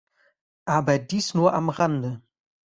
[0.65, 2.23] Aber dies nur am Rande.